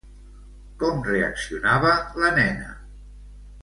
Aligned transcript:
Com 0.85 1.05
reaccionava 1.09 1.95
la 2.25 2.35
nena? 2.43 2.77